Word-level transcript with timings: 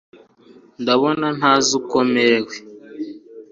ndabona 0.81 1.27
ntazi 1.37 1.71
uko 1.79 1.97
merewe 2.11 2.55